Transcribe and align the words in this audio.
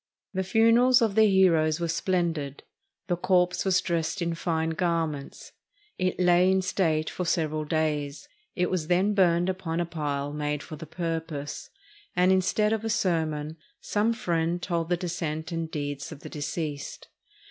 The 0.33 0.41
funerals 0.43 0.99
of 1.03 1.13
their 1.13 1.27
heroes 1.29 1.79
were 1.79 1.87
splendid. 1.87 2.63
The 3.05 3.15
corpse 3.15 3.63
was 3.63 3.81
dressed 3.81 4.19
in 4.19 4.33
fine 4.33 4.71
garments. 4.71 5.51
It 5.99 6.19
lay 6.19 6.49
in 6.49 6.63
state 6.63 7.07
for 7.07 7.23
several 7.23 7.65
days. 7.65 8.27
It 8.55 8.71
was 8.71 8.87
then 8.87 9.13
burned 9.13 9.47
upon 9.47 9.79
a 9.79 9.85
pile 9.85 10.33
made 10.33 10.63
for 10.63 10.75
the 10.75 10.87
purpose; 10.87 11.69
and, 12.15 12.31
instead 12.31 12.73
of 12.73 12.83
a 12.83 12.89
sermon, 12.89 13.57
some 13.79 14.11
friend 14.11 14.59
told 14.59 14.89
the 14.89 14.97
descent 14.97 15.51
and 15.51 15.69
deeds 15.69 16.11
of 16.11 16.21
the 16.21 16.29
deceased. 16.29 17.09